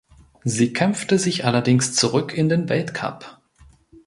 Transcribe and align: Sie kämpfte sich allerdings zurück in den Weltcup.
Sie 0.43 0.73
kämpfte 0.73 1.19
sich 1.19 1.45
allerdings 1.45 1.93
zurück 1.93 2.33
in 2.35 2.49
den 2.49 2.69
Weltcup. 2.69 3.37